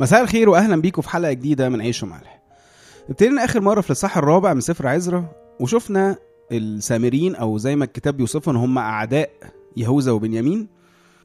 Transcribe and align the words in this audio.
مساء 0.00 0.22
الخير 0.22 0.48
واهلا 0.48 0.80
بيكم 0.80 1.02
في 1.02 1.10
حلقة 1.10 1.32
جديدة 1.32 1.68
من 1.68 1.80
عيش 1.80 2.02
وملح. 2.02 2.40
ابتدينا 3.08 3.44
آخر 3.44 3.60
مرة 3.60 3.80
في 3.80 3.86
الاصحاح 3.90 4.18
الرابع 4.18 4.54
من 4.54 4.60
سفر 4.60 4.86
عزرا 4.88 5.24
وشفنا 5.60 6.16
السامريين 6.52 7.34
أو 7.34 7.58
زي 7.58 7.76
ما 7.76 7.84
الكتاب 7.84 8.16
بيوصفهم 8.16 8.56
هم 8.56 8.78
أعداء 8.78 9.30
يهوذا 9.76 10.12
وبنيامين 10.12 10.68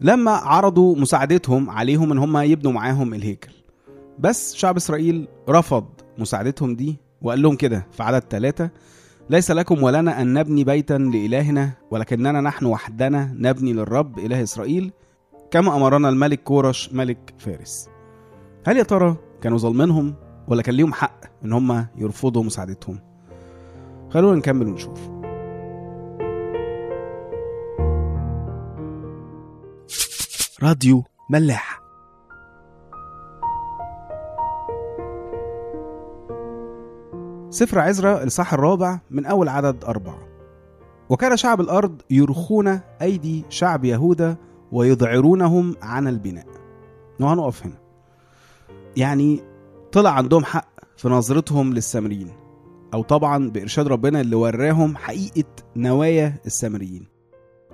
لما 0.02 0.32
عرضوا 0.32 0.96
مساعدتهم 0.96 1.70
عليهم 1.70 2.12
إن 2.12 2.18
هم 2.18 2.38
يبنوا 2.38 2.72
معاهم 2.72 3.14
الهيكل. 3.14 3.52
بس 4.20 4.56
شعب 4.56 4.76
إسرائيل 4.76 5.28
رفض 5.50 5.86
مساعدتهم 6.18 6.76
دي 6.76 6.96
وقال 7.22 7.42
لهم 7.42 7.56
كده 7.56 7.88
في 7.92 8.04
عدد 8.04 8.24
ثلاثة 8.30 8.70
ليس 9.30 9.52
لكم 9.52 9.84
ولنا 9.84 10.22
أن 10.22 10.34
نبني 10.34 10.64
بيتا 10.64 10.94
لإلهنا 10.94 11.72
ولكننا 11.92 12.42
نحن 12.42 12.66
وحدنا 12.66 13.36
نبني 13.40 13.74
للرب 13.74 14.20
إله 14.20 14.44
إسرائيل 14.44 14.92
كما 15.52 15.76
أمرنا 15.76 16.10
الملك 16.10 16.44
كورش 16.44 16.90
ملك 16.94 17.34
فارس. 17.38 17.95
هل 18.68 18.78
يا 18.78 18.84
ترى 18.84 19.16
كانوا 19.42 19.58
ظالمينهم 19.58 20.16
ولا 20.48 20.62
كان 20.62 20.76
ليهم 20.76 20.94
حق 20.94 21.20
إن 21.46 21.54
هم 21.54 21.88
يرفضوا 21.96 22.44
مساعدتهم؟ 22.44 23.00
خلونا 24.10 24.36
نكمل 24.36 24.68
ونشوف. 24.68 25.00
راديو 30.64 31.04
ملاح. 31.30 31.82
سفر 37.50 37.80
عزرا 37.80 38.24
الصح 38.24 38.54
الرابع 38.54 39.00
من 39.12 39.26
أول 39.26 39.50
عدد 39.50 39.86
أربعة. 39.86 40.20
وكان 41.10 41.38
شعب 41.38 41.62
الأرض 41.62 42.02
يرخون 42.10 42.80
أيدي 43.02 43.46
شعب 43.50 43.86
يهوذا 43.86 44.38
ويذعرونهم 44.72 45.76
عن 45.82 46.08
البناء. 46.08 46.48
وهنقف 47.20 47.66
هنا. 47.66 47.85
يعني 48.98 49.40
طلع 49.92 50.10
عندهم 50.10 50.46
حق 50.46 50.68
في 50.98 51.10
نظرتهم 51.10 51.74
للسامريين 51.74 52.32
أو 52.94 53.02
طبعا 53.02 53.50
بإرشاد 53.50 53.88
ربنا 53.88 54.22
اللي 54.22 54.36
وراهم 54.36 54.98
حقيقة 54.98 55.50
نوايا 55.76 56.34
السامريين. 56.46 57.08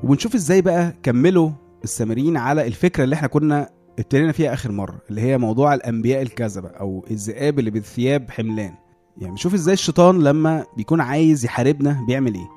وبنشوف 0.03 0.35
إزاي 0.35 0.61
بقى 0.61 0.93
كملوا 1.03 1.49
السامريين 1.83 2.37
على 2.37 2.67
الفكرة 2.67 3.03
اللي 3.03 3.15
إحنا 3.15 3.27
كنا 3.27 3.69
ابتدينا 3.99 4.31
فيها 4.31 4.53
آخر 4.53 4.71
مرة 4.71 5.01
اللي 5.09 5.21
هي 5.21 5.37
موضوع 5.37 5.73
الأنبياء 5.73 6.21
الكذبة 6.21 6.69
أو 6.69 7.05
الذئاب 7.11 7.59
اللي 7.59 7.71
بالثياب 7.71 8.31
حملان. 8.31 8.73
يعني 9.17 9.31
بنشوف 9.31 9.53
إزاي 9.53 9.73
الشيطان 9.73 10.23
لما 10.23 10.65
بيكون 10.77 11.01
عايز 11.01 11.45
يحاربنا 11.45 12.05
بيعمل 12.07 12.33
إيه. 12.35 12.49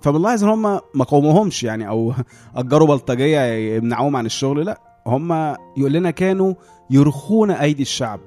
فبنلاحظ 0.00 0.44
ان 0.44 0.50
هم 0.50 0.80
ما 0.94 1.04
قاوموهمش 1.04 1.64
يعني 1.64 1.88
أو 1.88 2.14
أجروا 2.56 2.88
بلطجية 2.88 3.40
يمنعوهم 3.76 4.16
عن 4.16 4.26
الشغل 4.26 4.64
لأ 4.64 4.80
هم 5.06 5.32
يقول 5.76 5.92
لنا 5.92 6.10
كانوا 6.10 6.54
يرخون 6.90 7.50
أيدي 7.50 7.82
الشعب 7.82 8.20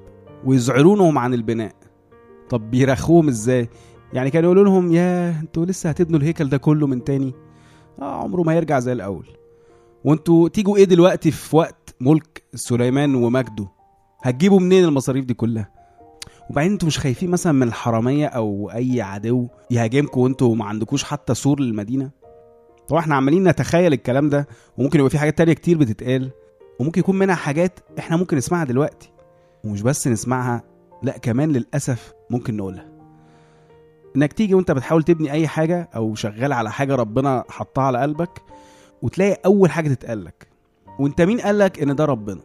ويزعرونهم 0.45 1.17
عن 1.17 1.33
البناء. 1.33 1.71
طب 2.49 2.71
بيرخوهم 2.71 3.27
إزاي؟ 3.27 3.69
يعني 4.13 4.29
كانوا 4.29 4.51
يقولوا 4.53 4.63
لهم 4.63 4.91
يا 4.91 5.39
أنتوا 5.39 5.65
لسه 5.65 5.89
هتبنوا 5.89 6.19
الهيكل 6.19 6.49
ده 6.49 6.57
كله 6.57 6.87
من 6.87 7.03
تاني؟ 7.03 7.33
آه 8.01 8.21
عمره 8.23 8.41
ما 8.41 8.53
هيرجع 8.53 8.79
زي 8.79 8.93
الأول. 8.93 9.27
وانتوا 10.05 10.49
تيجوا 10.49 10.77
إيه 10.77 10.83
دلوقتي 10.83 11.31
في 11.31 11.55
وقت 11.55 11.95
ملك 12.01 12.43
سليمان 12.55 13.15
ومجده؟ 13.15 13.67
هتجيبوا 14.21 14.59
منين 14.59 14.85
المصاريف 14.85 15.25
دي 15.25 15.33
كلها؟ 15.33 15.71
وبعدين 16.49 16.71
أنتوا 16.71 16.87
مش 16.87 16.99
خايفين 16.99 17.29
مثلا 17.29 17.53
من 17.53 17.67
الحرامية 17.67 18.25
أو 18.27 18.71
أي 18.71 19.01
عدو 19.01 19.47
يهاجمكم 19.71 20.21
وانتوا 20.21 20.55
ما 20.55 20.65
عندكوش 20.65 21.03
حتى 21.03 21.33
سور 21.33 21.59
للمدينة؟ 21.59 22.11
طبعا 22.87 23.01
إحنا 23.01 23.15
عمالين 23.15 23.47
نتخيل 23.47 23.93
الكلام 23.93 24.29
ده 24.29 24.47
وممكن 24.77 24.99
يبقى 24.99 25.09
في 25.09 25.17
حاجات 25.19 25.37
تانية 25.37 25.53
كتير 25.53 25.77
بتتقال. 25.77 26.29
وممكن 26.79 26.99
يكون 26.99 27.15
منها 27.19 27.35
حاجات 27.35 27.79
إحنا 27.99 28.17
ممكن 28.17 28.37
نسمعها 28.37 28.65
دلوقتي. 28.65 29.11
ومش 29.63 29.81
بس 29.81 30.07
نسمعها 30.07 30.63
لا 31.03 31.17
كمان 31.17 31.51
للأسف 31.51 32.13
ممكن 32.29 32.57
نقولها. 32.57 32.85
إنك 34.15 34.33
تيجي 34.33 34.53
وأنت 34.53 34.71
بتحاول 34.71 35.03
تبني 35.03 35.31
أي 35.31 35.47
حاجة 35.47 35.89
أو 35.95 36.15
شغال 36.15 36.53
على 36.53 36.71
حاجة 36.71 36.95
ربنا 36.95 37.43
حطها 37.49 37.83
على 37.83 37.97
قلبك 38.01 38.41
وتلاقي 39.01 39.41
أول 39.45 39.71
حاجة 39.71 39.89
تتقالك 39.93 40.47
وأنت 40.99 41.21
مين 41.21 41.41
قالك 41.41 41.81
إن 41.81 41.95
ده 41.95 42.05
ربنا؟ 42.05 42.41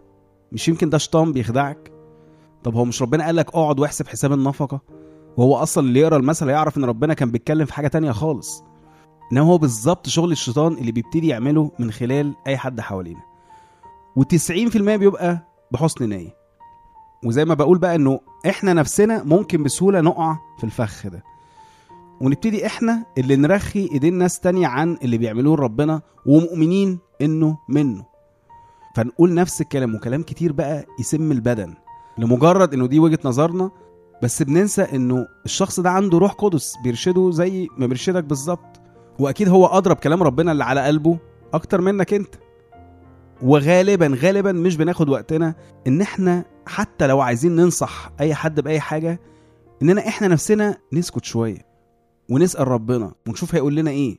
مش 0.52 0.68
يمكن 0.68 0.90
ده 0.90 0.98
شيطان 0.98 1.32
بيخدعك؟ 1.32 1.92
طب 2.64 2.74
هو 2.74 2.84
مش 2.84 3.02
ربنا 3.02 3.24
قالك 3.26 3.48
اقعد 3.48 3.80
واحسب 3.80 4.08
حساب 4.08 4.32
النفقة؟ 4.32 4.80
وهو 5.36 5.56
أصلا 5.56 5.86
اللي 5.86 6.00
يقرأ 6.00 6.16
المثل 6.16 6.48
يعرف 6.48 6.78
إن 6.78 6.84
ربنا 6.84 7.14
كان 7.14 7.30
بيتكلم 7.30 7.64
في 7.64 7.74
حاجة 7.74 7.88
تانية 7.88 8.10
خالص. 8.12 8.64
إنما 9.32 9.44
هو 9.46 9.58
بالظبط 9.58 10.08
شغل 10.08 10.32
الشيطان 10.32 10.72
اللي 10.72 10.92
بيبتدي 10.92 11.28
يعمله 11.28 11.70
من 11.78 11.90
خلال 11.92 12.34
أي 12.46 12.56
حد 12.56 12.80
حوالينا. 12.80 13.31
و90% 14.20 14.76
بيبقى 14.80 15.38
بحسن 15.70 16.08
نية. 16.08 16.36
وزي 17.24 17.44
ما 17.44 17.54
بقول 17.54 17.78
بقى 17.78 17.94
إنه 17.94 18.20
إحنا 18.48 18.72
نفسنا 18.72 19.22
ممكن 19.24 19.62
بسهولة 19.62 20.00
نقع 20.00 20.38
في 20.58 20.64
الفخ 20.64 21.06
ده. 21.06 21.22
ونبتدي 22.20 22.66
إحنا 22.66 23.06
اللي 23.18 23.36
نرخي 23.36 23.88
إيدين 23.92 24.14
ناس 24.14 24.40
تانية 24.40 24.66
عن 24.66 24.96
اللي 25.02 25.18
بيعملوه 25.18 25.56
ربنا 25.56 26.02
ومؤمنين 26.26 26.98
إنه 27.22 27.58
منه. 27.68 28.04
فنقول 28.96 29.34
نفس 29.34 29.60
الكلام 29.60 29.94
وكلام 29.94 30.22
كتير 30.22 30.52
بقى 30.52 30.86
يسم 31.00 31.32
البدن. 31.32 31.74
لمجرد 32.18 32.74
إنه 32.74 32.86
دي 32.86 32.98
وجهة 32.98 33.18
نظرنا 33.24 33.70
بس 34.22 34.42
بننسى 34.42 34.82
إنه 34.82 35.26
الشخص 35.44 35.80
ده 35.80 35.90
عنده 35.90 36.18
روح 36.18 36.32
قدس 36.32 36.74
بيرشده 36.84 37.30
زي 37.30 37.68
ما 37.78 37.86
بيرشدك 37.86 38.24
بالظبط. 38.24 38.80
وأكيد 39.18 39.48
هو 39.48 39.66
ادرى 39.66 39.94
بكلام 39.94 40.22
ربنا 40.22 40.52
اللي 40.52 40.64
على 40.64 40.80
قلبه 40.80 41.18
أكتر 41.54 41.80
منك 41.80 42.14
أنت. 42.14 42.34
وغالبا 43.42 44.16
غالبا 44.22 44.52
مش 44.52 44.76
بناخد 44.76 45.08
وقتنا 45.08 45.54
إن 45.86 46.00
إحنا 46.00 46.44
حتى 46.66 47.06
لو 47.06 47.20
عايزين 47.20 47.56
ننصح 47.56 48.10
أي 48.20 48.34
حد 48.34 48.60
بأي 48.60 48.80
حاجة 48.80 49.20
إننا 49.82 50.08
إحنا 50.08 50.28
نفسنا 50.28 50.78
نسكت 50.92 51.24
شوية 51.24 51.66
ونسأل 52.30 52.68
ربنا 52.68 53.12
ونشوف 53.28 53.54
هيقول 53.54 53.76
لنا 53.76 53.90
إيه. 53.90 54.18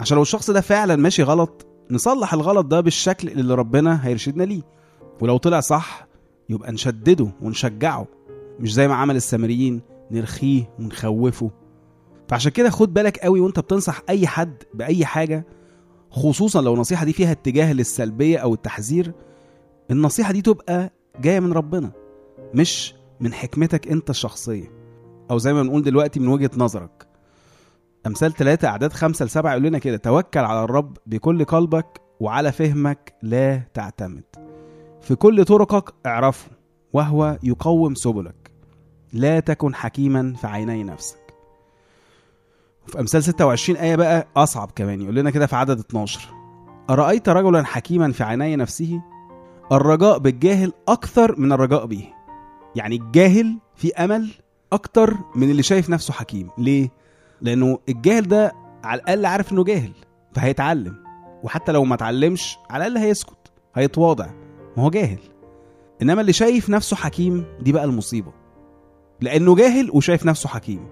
عشان 0.00 0.16
لو 0.16 0.22
الشخص 0.22 0.50
ده 0.50 0.60
فعلا 0.60 0.96
ماشي 0.96 1.22
غلط 1.22 1.66
نصلح 1.90 2.34
الغلط 2.34 2.66
ده 2.66 2.80
بالشكل 2.80 3.28
اللي 3.28 3.54
ربنا 3.54 4.06
هيرشدنا 4.06 4.42
ليه. 4.44 4.62
ولو 5.20 5.36
طلع 5.36 5.60
صح 5.60 6.06
يبقى 6.48 6.72
نشدده 6.72 7.28
ونشجعه 7.42 8.06
مش 8.60 8.74
زي 8.74 8.88
ما 8.88 8.94
عمل 8.94 9.16
السامريين 9.16 9.80
نرخيه 10.10 10.70
ونخوفه. 10.78 11.50
فعشان 12.28 12.52
كده 12.52 12.70
خد 12.70 12.94
بالك 12.94 13.18
قوي 13.18 13.40
وأنت 13.40 13.60
بتنصح 13.60 14.02
أي 14.08 14.26
حد 14.26 14.62
بأي 14.74 15.04
حاجة 15.04 15.44
خصوصا 16.10 16.62
لو 16.62 16.74
النصيحه 16.74 17.04
دي 17.04 17.12
فيها 17.12 17.32
اتجاه 17.32 17.72
للسلبية 17.72 18.38
أو 18.38 18.54
التحذير 18.54 19.12
النصيحة 19.90 20.32
دي 20.32 20.42
تبقى 20.42 20.92
جاية 21.20 21.40
من 21.40 21.52
ربنا 21.52 21.90
مش 22.54 22.94
من 23.20 23.32
حكمتك 23.32 23.88
أنت 23.88 24.10
الشخصية. 24.10 24.72
أو 25.30 25.38
زي 25.38 25.52
ما 25.52 25.62
بنقول 25.62 25.82
دلوقتي 25.82 26.20
من 26.20 26.28
وجهة 26.28 26.50
نظرك. 26.56 27.06
أمثال 28.06 28.32
ثلاثة 28.32 28.68
أعداد 28.68 28.92
خمسة 28.92 29.24
لسبعة 29.24 29.50
يقول 29.52 29.62
لنا 29.62 29.78
كده 29.78 29.96
توكل 29.96 30.40
على 30.40 30.64
الرب 30.64 30.96
بكل 31.06 31.44
قلبك 31.44 32.00
وعلى 32.20 32.52
فهمك 32.52 33.14
لا 33.22 33.62
تعتمد. 33.74 34.24
في 35.00 35.14
كل 35.14 35.44
طرقك 35.44 35.94
اعرفه 36.06 36.50
وهو 36.92 37.38
يقوم 37.42 37.94
سبلك. 37.94 38.50
لا 39.12 39.40
تكن 39.40 39.74
حكيما 39.74 40.34
في 40.34 40.46
عيني 40.46 40.84
نفسك. 40.84 41.25
في 42.88 43.00
أمثال 43.00 43.24
26 43.24 43.78
آية 43.78 43.96
بقى 43.96 44.26
أصعب 44.36 44.70
كمان 44.74 45.00
يقول 45.02 45.14
لنا 45.14 45.30
كده 45.30 45.46
في 45.46 45.56
عدد 45.56 45.78
12 45.78 46.28
أرأيت 46.90 47.28
رجلا 47.28 47.64
حكيما 47.64 48.12
في 48.12 48.24
عيني 48.24 48.56
نفسه؟ 48.56 49.02
الرجاء 49.72 50.18
بالجاهل 50.18 50.72
أكثر 50.88 51.40
من 51.40 51.52
الرجاء 51.52 51.86
به. 51.86 52.08
يعني 52.76 52.96
الجاهل 52.96 53.58
في 53.74 53.94
أمل 53.94 54.30
أكتر 54.72 55.14
من 55.34 55.50
اللي 55.50 55.62
شايف 55.62 55.90
نفسه 55.90 56.12
حكيم. 56.12 56.48
ليه؟ 56.58 56.88
لأنه 57.40 57.78
الجاهل 57.88 58.28
ده 58.28 58.52
على 58.84 59.00
الأقل 59.00 59.26
عارف 59.26 59.52
إنه 59.52 59.64
جاهل 59.64 59.92
فهيتعلم. 60.34 60.96
وحتى 61.42 61.72
لو 61.72 61.84
ما 61.84 61.94
اتعلمش 61.94 62.58
على 62.70 62.86
الأقل 62.86 63.06
هيسكت 63.06 63.52
هيتواضع. 63.74 64.26
ما 64.76 64.82
هو 64.84 64.90
جاهل. 64.90 65.18
إنما 66.02 66.20
اللي 66.20 66.32
شايف 66.32 66.70
نفسه 66.70 66.96
حكيم 66.96 67.44
دي 67.60 67.72
بقى 67.72 67.84
المصيبة. 67.84 68.32
لأنه 69.20 69.54
جاهل 69.54 69.90
وشايف 69.90 70.26
نفسه 70.26 70.48
حكيم. 70.48 70.86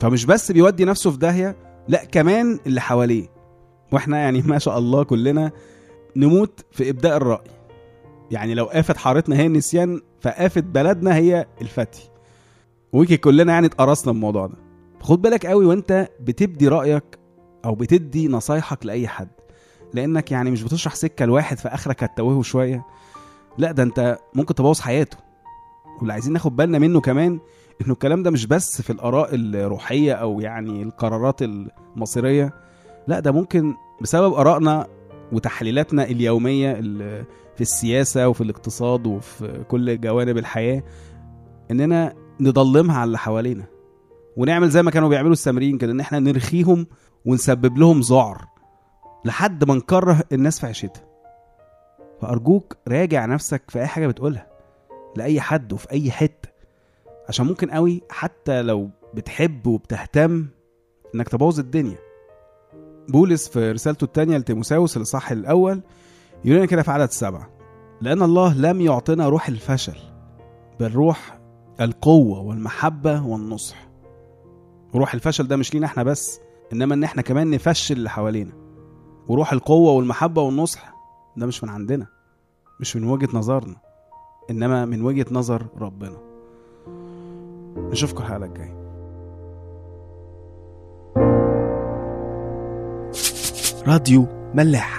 فمش 0.00 0.24
بس 0.24 0.52
بيودي 0.52 0.84
نفسه 0.84 1.10
في 1.10 1.16
داهية 1.16 1.56
لا 1.88 2.04
كمان 2.04 2.58
اللي 2.66 2.80
حواليه. 2.80 3.28
وإحنا 3.92 4.18
يعني 4.18 4.42
ما 4.52 4.58
شاء 4.58 4.78
الله 4.78 5.02
كلنا 5.02 5.52
نموت 6.16 6.64
في 6.70 6.90
إبداء 6.90 7.16
الرأي. 7.16 7.50
يعني 8.30 8.54
لو 8.54 8.64
آفة 8.64 8.94
حارتنا 8.94 9.36
هي 9.36 9.46
النسيان 9.46 10.00
فآفة 10.20 10.60
بلدنا 10.60 11.14
هي 11.16 11.46
الفتي. 11.60 12.10
ويجي 12.92 13.16
كلنا 13.16 13.52
يعني 13.52 13.66
اتقرصنا 13.66 14.12
الموضوع 14.12 14.46
ده. 14.46 14.56
خد 15.00 15.22
بالك 15.22 15.46
قوي 15.46 15.66
وانت 15.66 16.08
بتبدي 16.20 16.68
رأيك 16.68 17.18
أو 17.64 17.74
بتدي 17.74 18.28
نصايحك 18.28 18.86
لأي 18.86 19.08
حد. 19.08 19.28
لأنك 19.94 20.32
يعني 20.32 20.50
مش 20.50 20.62
بتشرح 20.62 20.94
سكة 20.94 21.24
لواحد 21.24 21.58
في 21.58 21.68
آخرك 21.68 22.02
هتتوهه 22.02 22.42
شوية. 22.42 22.86
لا 23.58 23.72
ده 23.72 23.82
أنت 23.82 24.18
ممكن 24.34 24.54
تبوظ 24.54 24.80
حياته. 24.80 25.16
واللي 25.98 26.12
عايزين 26.12 26.32
ناخد 26.32 26.56
بالنا 26.56 26.78
منه 26.78 27.00
كمان 27.00 27.40
إنه 27.82 27.92
الكلام 27.92 28.22
ده 28.22 28.30
مش 28.30 28.46
بس 28.46 28.82
في 28.82 28.90
الآراء 28.90 29.28
الروحية 29.34 30.12
أو 30.12 30.40
يعني 30.40 30.82
القرارات 30.82 31.42
المصيرية 31.42 32.54
لا 33.08 33.20
ده 33.20 33.32
ممكن 33.32 33.74
بسبب 34.02 34.32
آرائنا 34.34 34.86
وتحليلاتنا 35.32 36.04
اليومية 36.04 36.72
ال- 36.78 37.24
في 37.54 37.60
السياسة 37.60 38.28
وفي 38.28 38.40
الاقتصاد 38.40 39.06
وفي 39.06 39.64
كل 39.68 40.00
جوانب 40.00 40.38
الحياة 40.38 40.82
إننا 41.70 42.14
نضلمها 42.40 42.96
على 42.98 43.04
اللي 43.08 43.18
حوالينا 43.18 43.64
ونعمل 44.36 44.68
زي 44.70 44.82
ما 44.82 44.90
كانوا 44.90 45.08
بيعملوا 45.08 45.32
السامريين 45.32 45.78
كده 45.78 45.92
إن 45.92 46.00
إحنا 46.00 46.18
نرخيهم 46.18 46.86
ونسبب 47.26 47.78
لهم 47.78 48.00
ذعر 48.00 48.44
لحد 49.24 49.64
ما 49.64 49.74
نكره 49.74 50.24
الناس 50.32 50.60
في 50.60 50.66
عيشتها. 50.66 51.04
فأرجوك 52.20 52.76
راجع 52.88 53.26
نفسك 53.26 53.62
في 53.68 53.78
أي 53.80 53.86
حاجة 53.86 54.06
بتقولها 54.06 54.46
لأي 55.16 55.40
حد 55.40 55.72
وفي 55.72 55.90
أي 55.92 56.10
حتة. 56.10 56.47
عشان 57.28 57.46
ممكن 57.46 57.70
قوي 57.70 58.02
حتى 58.10 58.62
لو 58.62 58.90
بتحب 59.14 59.66
وبتهتم 59.66 60.46
إنك 61.14 61.28
تبوظ 61.28 61.58
الدنيا. 61.58 61.98
بولس 63.08 63.48
في 63.48 63.72
رسالته 63.72 64.04
الثانية 64.04 64.36
لتيموساوس 64.38 64.96
الإصحاح 64.96 65.30
الأول 65.30 65.80
يقول 66.44 66.56
لنا 66.58 66.66
كده 66.66 66.82
في 66.82 66.90
عدد 66.90 67.10
سبعة. 67.10 67.50
لأن 68.00 68.22
الله 68.22 68.54
لم 68.54 68.80
يعطنا 68.80 69.28
روح 69.28 69.48
الفشل 69.48 69.96
بل 70.80 70.92
روح 70.94 71.38
القوة 71.80 72.40
والمحبة 72.40 73.26
والنصح. 73.26 73.88
وروح 74.94 75.14
الفشل 75.14 75.48
ده 75.48 75.56
مش 75.56 75.74
لينا 75.74 75.86
إحنا 75.86 76.02
بس 76.02 76.40
إنما 76.72 76.94
إن 76.94 77.04
إحنا 77.04 77.22
كمان 77.22 77.50
نفشل 77.50 77.96
اللي 77.96 78.10
حوالينا. 78.10 78.52
وروح 79.28 79.52
القوة 79.52 79.92
والمحبة 79.92 80.42
والنصح 80.42 80.94
ده 81.36 81.46
مش 81.46 81.64
من 81.64 81.70
عندنا 81.70 82.06
مش 82.80 82.96
من 82.96 83.04
وجهة 83.04 83.28
نظرنا 83.34 83.76
إنما 84.50 84.84
من 84.84 85.02
وجهة 85.02 85.26
نظر 85.30 85.66
ربنا. 85.78 86.27
نشوفكم 87.76 88.22
الحلقة 88.22 88.44
الجاية 88.44 88.78
راديو 93.86 94.26
ملاح. 94.54 94.97